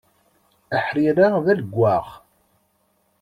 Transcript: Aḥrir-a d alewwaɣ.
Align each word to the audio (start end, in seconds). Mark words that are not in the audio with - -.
Aḥrir-a 0.75 1.27
d 1.47 1.47
alewwaɣ. 1.51 2.05